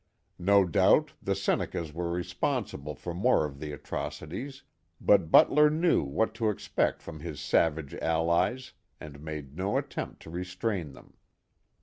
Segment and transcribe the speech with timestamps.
[0.39, 4.63] No doubt the Senecas were responsible for most of the atroci ties,
[4.99, 10.31] but Butler knew what to expect from his savage allies, and made no attempt to
[10.31, 11.13] restrain them.